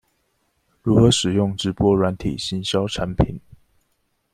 [0.81, 3.39] 如何使用直播軟體行銷產品